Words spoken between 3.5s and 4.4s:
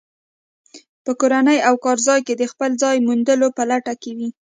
په لټه کې وي.